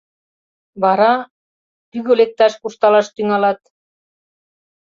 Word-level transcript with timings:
Вара... 0.81 1.13
тӱгӧ 1.89 2.13
лекташ 2.19 2.53
куржталаш 2.61 3.07
тӱҥалат. 3.15 3.59